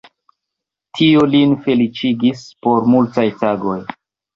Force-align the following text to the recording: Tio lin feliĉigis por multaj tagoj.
Tio 1.01 1.21
lin 1.35 1.55
feliĉigis 1.67 2.45
por 2.67 2.93
multaj 2.97 3.33
tagoj. 3.47 3.83